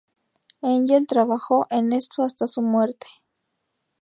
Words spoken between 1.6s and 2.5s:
en esto hasta